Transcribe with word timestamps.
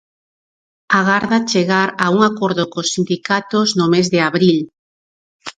Agarda 0.99 1.39
chegar 1.51 1.87
a 2.05 2.05
un 2.15 2.21
acordo 2.29 2.63
cos 2.73 2.91
sindicatos 2.95 3.67
no 3.77 3.85
mes 3.93 4.07
de 4.13 4.19
abril. 4.29 4.57